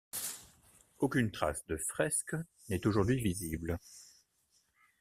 [0.97, 2.35] Aucune trace de fresques
[2.69, 3.77] n'est aujourd'hui visible.